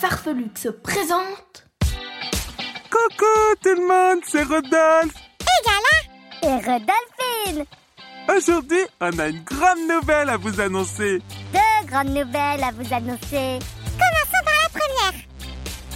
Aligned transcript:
Farfelux 0.00 0.50
se 0.56 0.68
présentent 0.70 1.66
Coucou 2.90 3.26
tout 3.62 3.74
le 3.74 3.86
monde, 3.86 4.22
c'est 4.26 4.44
Rodolphe. 4.44 5.14
Et 6.42 6.46
Rodolphine 6.46 7.66
Aujourd'hui, 8.34 8.80
on 9.02 9.18
a 9.18 9.28
une 9.28 9.44
grande 9.44 9.86
nouvelle 9.86 10.30
à 10.30 10.38
vous 10.38 10.58
annoncer. 10.58 11.20
Deux 11.52 11.86
grandes 11.86 12.08
nouvelles 12.08 12.64
à 12.64 12.70
vous 12.72 12.94
annoncer. 12.94 13.58
Commençons 13.98 14.44
par 14.44 14.54
la 14.62 14.68
première. 14.80 15.20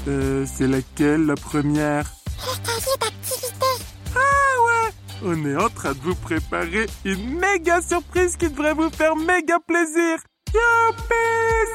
Euh, 0.08 0.44
c'est 0.46 0.66
laquelle 0.66 1.24
la 1.24 1.34
première? 1.36 2.04
Le 2.40 2.66
cahier 2.66 2.96
d'activité. 3.00 3.66
Ah 4.14 4.64
ouais 4.66 4.92
On 5.22 5.46
est 5.46 5.56
en 5.56 5.70
train 5.70 5.92
de 5.92 6.00
vous 6.00 6.14
préparer 6.14 6.86
une 7.06 7.38
méga 7.38 7.80
surprise 7.80 8.36
qui 8.36 8.50
devrait 8.50 8.74
vous 8.74 8.90
faire 8.90 9.16
méga 9.16 9.58
plaisir. 9.66 10.18
Youpi, 10.52 11.14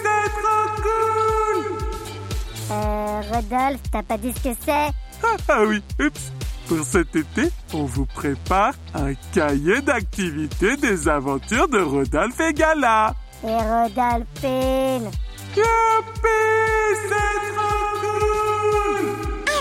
c'est 0.04 0.30
trop 0.30 0.82
cool 0.84 1.79
Euh, 2.72 3.22
Rodolphe, 3.32 3.82
t'as 3.92 4.04
pas 4.04 4.18
dit 4.18 4.34
ce 4.34 4.50
que 4.50 4.56
c'est? 4.64 4.92
Ah, 5.24 5.36
ah 5.48 5.64
oui, 5.66 5.82
oups. 6.00 6.32
Pour 6.68 6.86
cet 6.86 7.16
été, 7.16 7.50
on 7.74 7.84
vous 7.86 8.06
prépare 8.06 8.74
un 8.94 9.14
cahier 9.34 9.82
d'activités 9.82 10.78
des 10.78 11.08
aventures 11.08 11.68
de 11.68 11.80
Rodolphe 11.80 12.40
et 12.40 12.54
Gala. 12.54 13.16
Et 13.44 13.48
Rodolphine? 13.48 15.10
Youpi, 15.56 16.40
c'est 17.10 17.56
trop 17.56 18.00
cool 18.02 19.08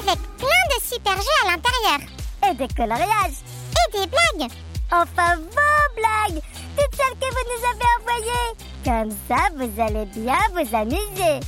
Avec 0.03 0.21
plein 0.37 0.65
de 0.77 0.83
super 0.83 1.17
jeux 1.17 1.47
à 1.47 1.57
l'intérieur. 1.57 2.11
Et 2.51 2.55
des 2.55 2.75
coloriages. 2.75 3.41
Et 3.73 3.99
des 4.01 4.07
blagues. 4.07 4.51
Enfin, 4.93 5.37
vos 5.37 5.95
blagues 5.97 6.43
Toutes 6.77 6.95
celles 6.95 7.19
que 7.19 7.35
vous 7.35 7.47
nous 7.49 7.65
avez 7.73 7.89
envoyées. 8.01 8.49
Comme 8.85 9.17
ça, 9.29 9.49
vous 9.57 9.81
allez 9.81 10.05
bien 10.15 10.39
vous 10.53 10.77
amuser. 10.77 11.41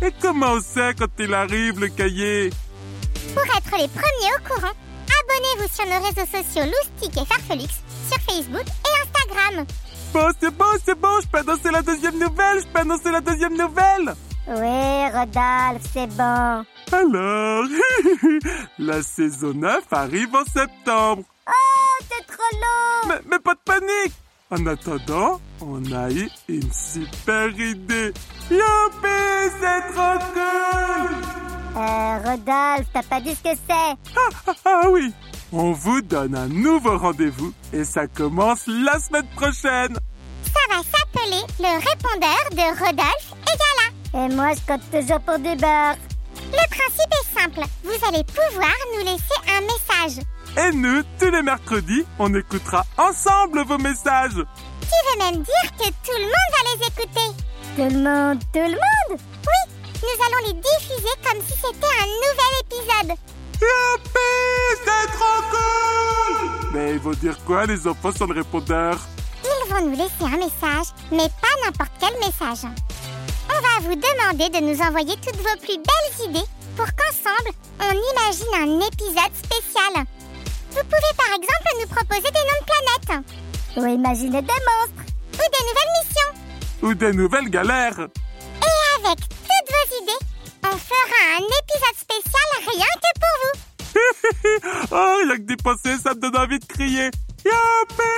Et 0.06 0.12
comment 0.20 0.52
on 0.54 0.60
sait 0.60 0.94
quand 0.98 1.08
il 1.18 1.34
arrive 1.34 1.80
le 1.80 1.88
cahier? 1.88 2.50
Pour 3.34 3.44
être 3.44 3.76
les 3.82 3.88
premiers 3.88 4.34
au 4.38 4.48
courant, 4.48 4.72
abonnez-vous 5.20 5.68
sur 5.72 5.84
nos 5.86 6.00
réseaux 6.04 6.26
sociaux 6.26 6.64
Loustic 6.64 7.20
et 7.20 7.26
Farfelux 7.26 7.68
sur 8.08 8.18
Facebook 8.28 8.66
et 8.66 9.02
Instagram. 9.02 9.66
Bon, 10.12 10.28
c'est 10.40 10.50
bon, 10.50 10.64
c'est 10.84 10.98
bon, 10.98 11.20
je 11.22 11.28
peux 11.28 11.38
annoncer 11.38 11.70
la 11.70 11.82
deuxième 11.82 12.18
nouvelle, 12.18 12.60
je 12.60 12.66
peux 12.66 12.80
annoncer 12.80 13.10
la 13.12 13.20
deuxième 13.20 13.56
nouvelle 13.56 14.14
Oui, 14.48 15.10
Rodolphe, 15.12 15.86
c'est 15.92 16.08
bon. 16.08 16.64
Alors, 16.92 17.64
la 18.78 19.02
saison 19.02 19.52
9 19.54 19.84
arrive 19.92 20.34
en 20.34 20.44
septembre. 20.44 21.22
Oh, 21.46 22.04
c'est 22.10 22.26
trop 22.26 22.42
long 22.54 23.08
Mais, 23.08 23.20
mais 23.30 23.38
pas 23.38 23.54
de 23.54 23.60
panique 23.64 24.14
En 24.50 24.66
attendant, 24.66 25.40
on 25.60 25.80
a 25.92 26.10
eu 26.10 26.28
une 26.48 26.72
super 26.72 27.48
idée. 27.50 28.12
Youpi, 28.50 29.52
c'est 29.60 29.92
trop 29.92 30.18
cool 30.34 31.16
Euh, 31.76 32.18
Rodolphe, 32.24 32.88
t'as 32.92 33.02
pas 33.04 33.20
dit 33.20 33.30
ce 33.36 33.42
que 33.50 33.56
c'est? 33.68 33.70
Ah, 33.70 33.96
ah, 34.48 34.52
ah 34.64 34.82
oui 34.90 35.12
On 35.52 35.70
vous 35.72 36.00
donne 36.02 36.34
un 36.34 36.48
nouveau 36.48 36.98
rendez-vous 36.98 37.52
et 37.72 37.84
ça 37.84 38.08
commence 38.08 38.66
la 38.66 38.98
semaine 38.98 39.26
prochaine. 39.36 39.96
Ça 40.44 40.60
va 40.68 40.78
s'appeler 40.82 41.42
le 41.60 41.76
répondeur 41.78 42.50
de 42.50 42.76
Rodolphe 42.76 43.34
et 43.46 43.56
Gala. 43.60 44.26
Et 44.26 44.34
moi, 44.34 44.50
je 44.54 44.66
compte 44.66 44.90
toujours 44.90 45.20
pour 45.20 45.38
du 45.38 45.54
beurre. 45.56 45.94
Le 46.52 46.76
principe 46.76 47.12
est 47.12 47.40
simple. 47.40 47.60
Vous 47.84 48.08
allez 48.08 48.24
pouvoir 48.24 48.74
nous 48.96 49.04
laisser 49.04 49.38
un 49.48 49.60
message. 49.60 50.24
Et 50.56 50.72
nous, 50.72 51.02
tous 51.18 51.30
les 51.30 51.42
mercredis, 51.42 52.04
on 52.18 52.34
écoutera 52.34 52.84
ensemble 52.98 53.62
vos 53.64 53.78
messages. 53.78 54.34
Tu 54.34 54.96
veux 55.06 55.24
même 55.24 55.42
dire 55.42 55.70
que 55.78 55.88
tout 55.88 56.16
le 56.16 56.24
monde 56.24 56.50
va 56.52 56.62
les 56.74 56.86
écouter 56.86 57.44
Tout 57.76 57.94
le 57.94 58.02
monde 58.02 58.40
Tout 58.52 58.58
le 58.58 58.70
monde 58.70 59.20
Oui, 59.20 59.72
nous 60.02 60.24
allons 60.24 60.46
les 60.48 60.54
diffuser 60.54 61.14
comme 61.22 61.40
si 61.46 61.52
c'était 61.54 61.94
un 62.00 62.06
nouvel 62.06 62.52
épisode. 62.64 63.18
Youpi, 63.60 64.30
c'est 64.84 65.12
trop 65.12 65.42
cool 65.50 66.70
Mais 66.72 66.92
ils 66.92 66.98
vont 66.98 67.12
dire 67.12 67.38
quoi 67.44 67.66
les 67.66 67.86
enfants 67.86 68.12
sur 68.12 68.26
le 68.26 68.34
répondeur 68.34 68.98
Ils 69.44 69.72
vont 69.72 69.86
nous 69.86 69.96
laisser 69.96 70.24
un 70.24 70.38
message, 70.38 70.92
mais 71.12 71.28
pas 71.40 71.54
n'importe 71.64 71.92
quel 72.00 72.14
message. 72.18 72.68
On 73.48 73.60
va 73.60 73.88
vous 73.88 73.94
demander 73.94 74.48
de 74.48 74.64
nous 74.64 74.80
envoyer 74.80 75.14
toutes 75.16 75.36
vos 75.36 75.60
plus 75.62 75.76
belles 75.76 76.28
idées 76.28 76.46
pour 76.76 76.86
qu'ensemble, 76.86 77.54
on 77.80 77.92
imagine 77.92 78.80
un 78.80 78.86
épisode 78.86 79.34
spécial. 79.34 80.06
Par 81.30 81.38
exemple 81.38 81.70
nous 81.80 81.86
proposer 81.86 82.28
des 82.32 82.40
noms 82.40 82.60
de 82.60 82.66
planètes. 82.66 83.24
Ou 83.76 83.86
imaginer 83.86 84.42
des 84.42 84.48
monstres. 84.48 85.04
Ou 85.34 85.46
des 85.54 85.62
nouvelles 85.68 85.94
missions. 86.02 86.32
Ou 86.82 86.94
des 86.94 87.12
nouvelles 87.12 87.48
galères 87.48 88.00
Et 88.00 88.98
avec 88.98 89.20
toutes 89.20 89.70
vos 89.70 90.02
idées, 90.02 90.26
on 90.64 90.76
fera 90.76 91.20
un 91.36 91.44
épisode 91.60 91.98
spécial 92.00 92.48
rien 92.66 92.92
que 92.96 93.10
pour 93.20 93.34
vous. 93.42 93.54
Oh, 94.90 95.14
rien 95.24 95.36
que 95.36 95.42
d'y 95.42 95.56
penser, 95.56 95.98
ça 96.02 96.14
me 96.14 96.20
donne 96.20 96.36
envie 96.36 96.58
de 96.58 96.64
crier 96.66 97.10
Youpi 97.44 98.10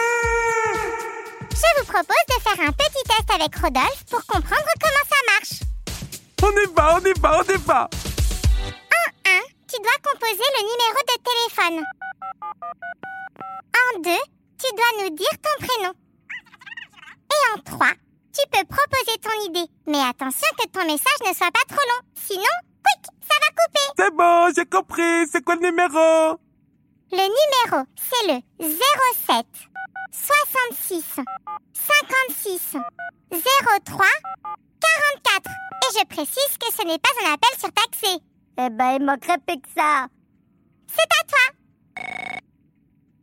Je 1.50 1.80
vous 1.80 1.84
propose 1.84 2.24
de 2.30 2.42
faire 2.42 2.66
un 2.66 2.72
petit 2.72 3.04
test 3.04 3.30
avec 3.30 3.54
Rodolphe 3.56 4.04
pour 4.10 4.24
comprendre 4.24 4.72
comment 4.80 5.06
ça 5.10 5.20
marche. 5.34 5.60
On 6.42 6.50
y 6.50 6.74
va, 6.74 6.96
on 6.96 7.04
y 7.04 7.12
va, 7.20 7.40
on 7.40 7.52
y 7.52 7.58
va 7.58 7.90
En 7.92 9.30
1, 9.30 9.40
tu 9.68 9.76
dois 9.82 9.98
composer 10.02 10.48
le 10.56 10.62
numéro 10.62 10.98
de 11.08 11.16
téléphone. 11.22 11.84
En 13.94 14.00
2, 14.00 14.10
tu 14.58 14.74
dois 14.76 15.04
nous 15.04 15.10
dire 15.14 15.26
ton 15.42 15.66
prénom. 15.66 15.92
Et 17.30 17.58
en 17.58 17.62
3, 17.62 17.86
tu 18.32 18.42
peux 18.50 18.64
proposer 18.64 19.18
ton 19.20 19.48
idée. 19.48 19.70
Mais 19.86 19.98
attention 19.98 20.48
que 20.58 20.68
ton 20.68 20.84
message 20.86 21.20
ne 21.26 21.34
soit 21.34 21.50
pas 21.50 21.64
trop 21.68 21.76
long. 21.88 22.06
Sinon, 22.14 22.44
quick, 22.84 23.06
ça 23.28 23.34
va 23.40 23.48
couper. 23.48 23.86
C'est 23.98 24.14
bon, 24.14 24.52
j'ai 24.54 24.66
compris, 24.66 25.26
c'est 25.30 25.42
quoi 25.42 25.56
le 25.56 25.62
numéro? 25.62 26.38
Le 27.10 27.16
numéro, 27.18 27.86
c'est 27.96 28.26
le 28.32 28.68
07 29.26 29.46
66 30.12 31.04
56 31.74 32.76
03 33.84 34.06
44. 35.24 35.50
Et 35.50 35.98
je 35.98 36.04
précise 36.06 36.58
que 36.58 36.72
ce 36.72 36.86
n'est 36.86 36.98
pas 36.98 37.10
un 37.24 37.34
appel 37.34 37.58
surtaxé. 37.58 38.22
Eh 38.58 38.70
ben, 38.70 38.96
il 38.98 39.04
manquerait 39.04 39.38
plus 39.38 39.60
que 39.60 39.68
ça. 39.76 40.06
C'est 40.86 41.02
à 41.02 41.24
toi. 41.26 41.51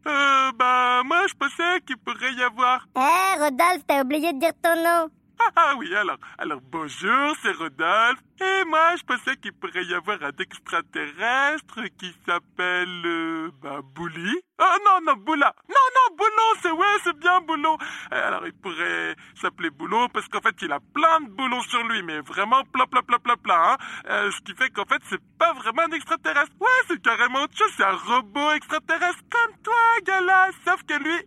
Euh, 0.08 0.52
bah, 0.58 1.02
moi, 1.06 1.26
je 1.28 1.34
pensais 1.36 1.82
qu'il 1.86 1.98
pourrait 1.98 2.34
y 2.34 2.44
avoir... 2.44 2.88
Eh, 2.96 3.40
Rodolphe, 3.40 3.84
t'as 3.88 4.02
oublié 4.02 4.34
de 4.34 4.40
dire 4.40 4.54
ton 4.62 4.76
nom. 4.76 5.10
Ah, 5.42 5.52
ah 5.56 5.74
oui, 5.78 5.94
alors, 5.96 6.18
alors 6.38 6.60
bonjour, 6.62 7.36
c'est 7.42 7.52
Rodolphe. 7.52 8.20
Et 8.42 8.66
moi, 8.66 8.96
je 8.98 9.04
pensais 9.04 9.36
qu'il 9.38 9.54
pourrait 9.54 9.84
y 9.86 9.94
avoir 9.94 10.22
un 10.22 10.32
extraterrestre 10.38 11.84
qui 11.98 12.14
s'appelle, 12.26 13.06
euh, 13.06 13.52
bah, 13.62 13.80
Bouli. 13.84 14.36
Oh 14.60 14.76
non, 14.86 15.00
non, 15.06 15.18
Boula. 15.18 15.54
Non, 15.70 15.76
non, 15.96 16.16
Boulon, 16.18 16.60
c'est, 16.62 16.72
ouais, 16.72 16.98
c'est 17.04 17.18
bien 17.18 17.40
Boulon. 17.42 17.78
Euh, 18.14 18.28
Alors, 18.28 18.46
il 18.48 18.54
pourrait 18.54 19.16
s'appeler 19.36 19.70
Boulon 19.70 20.10
parce 20.10 20.28
qu'en 20.28 20.42
fait, 20.42 20.56
il 20.62 20.72
a 20.72 20.80
plein 20.94 21.22
de 21.22 21.30
boulons 21.30 21.62
sur 21.62 21.84
lui, 21.84 22.04
mais 22.04 22.20
vraiment 22.20 22.64
plein, 22.66 22.86
plein, 22.86 23.02
plein, 23.02 23.20
plein, 23.20 23.38
plein, 23.38 23.74
hein. 23.74 23.78
Euh, 24.10 24.32
ce 24.32 24.42
qui 24.42 24.54
fait 24.56 24.70
qu'en 24.70 24.86
fait, 24.86 25.02
c'est 25.10 25.22
pas 25.38 25.54
vraiment 25.54 25.84
un 25.84 25.92
extraterrestre. 25.92 26.52
Ouais, 26.60 26.68
c'est 26.88 27.02
carrément 27.02 27.44
autre 27.44 27.58
chose, 27.58 27.72
c'est 27.78 27.84
un 27.84 27.96
robot 27.96 28.52
extraterrestre 28.52 29.20
comme 29.30 29.56
toi, 29.64 29.74
Gala, 30.06 30.50
sauf 30.66 30.84
que 30.84 31.02
lui... 31.02 31.20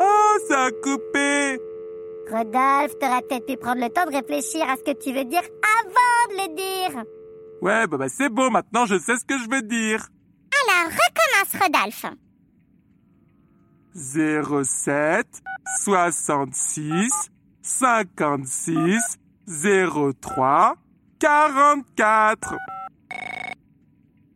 Oh, 0.00 0.36
ça 0.48 0.64
a 0.64 0.70
coupé 0.72 1.13
Rodolphe, 2.30 2.98
t'aurais 2.98 3.22
peut-être 3.22 3.46
pu 3.46 3.56
prendre 3.56 3.80
le 3.82 3.90
temps 3.90 4.06
de 4.06 4.16
réfléchir 4.16 4.68
à 4.68 4.76
ce 4.76 4.82
que 4.82 4.98
tu 4.98 5.12
veux 5.12 5.24
dire 5.24 5.42
avant 5.80 6.28
de 6.30 6.34
le 6.42 6.54
dire. 6.54 7.04
Ouais, 7.60 7.86
bah, 7.86 7.96
bah 7.96 8.08
c'est 8.08 8.28
bon, 8.28 8.50
maintenant 8.50 8.86
je 8.86 8.98
sais 8.98 9.16
ce 9.16 9.24
que 9.24 9.38
je 9.38 9.48
veux 9.48 9.62
dire. 9.62 10.06
Alors, 10.68 10.92
recommence, 10.92 11.62
Rodolphe. 11.62 12.06
07 13.94 15.26
66 15.82 17.30
56 17.62 19.18
03 19.46 20.76
44. 21.18 22.56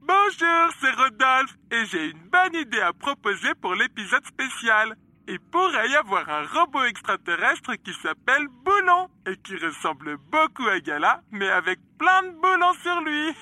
Bonjour, 0.00 0.72
c'est 0.80 0.90
Rodolphe 0.90 1.58
et 1.70 1.84
j'ai 1.86 2.10
une 2.10 2.28
bonne 2.30 2.54
idée 2.54 2.80
à 2.80 2.92
proposer 2.92 3.54
pour 3.60 3.74
l'épisode 3.74 4.24
spécial. 4.24 4.94
Il 5.28 5.38
pourrait 5.40 5.88
y 5.90 5.96
avoir 5.96 6.28
un 6.28 6.46
robot 6.46 6.84
extraterrestre 6.84 7.74
qui 7.84 7.92
s'appelle 8.02 8.46
Boulon 8.64 9.08
et 9.26 9.36
qui 9.36 9.56
ressemble 9.56 10.16
beaucoup 10.32 10.66
à 10.66 10.80
Gala, 10.80 11.20
mais 11.30 11.48
avec 11.50 11.78
plein 11.98 12.22
de 12.22 12.30
boulons 12.30 12.72
sur 12.82 13.00
lui. 13.02 13.34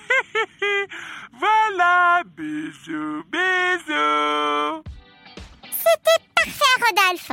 voilà, 1.39 2.23
bisous, 2.27 3.23
bisous. 3.31 4.83
C'était 5.71 6.25
parfait, 6.35 6.85
Rodolphe. 6.89 7.33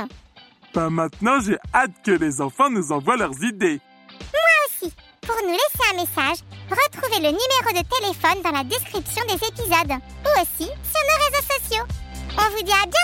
Bah 0.72 0.88
maintenant, 0.88 1.40
j'ai 1.40 1.58
hâte 1.74 2.02
que 2.04 2.12
les 2.12 2.40
enfants 2.40 2.70
nous 2.70 2.92
envoient 2.92 3.16
leurs 3.16 3.42
idées. 3.42 3.80
Moi 4.10 4.50
aussi. 4.66 4.94
Pour 5.22 5.36
nous 5.42 5.52
laisser 5.52 5.90
un 5.90 5.96
message, 5.96 6.44
retrouvez 6.70 7.16
le 7.16 7.30
numéro 7.30 7.70
de 7.72 7.88
téléphone 7.88 8.42
dans 8.42 8.50
la 8.50 8.62
description 8.62 9.24
des 9.26 9.34
épisodes 9.34 9.98
ou 10.22 10.40
aussi 10.40 10.66
sur 10.66 11.02
nos 11.08 11.24
réseaux 11.24 11.46
sociaux. 11.58 11.84
On 12.36 12.50
vous 12.50 12.62
dit 12.62 12.72
à 12.72 12.84
bientôt 12.84 13.03